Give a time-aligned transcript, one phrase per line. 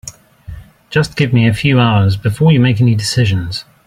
[0.89, 3.65] Just give me a few hours before you make any decisions.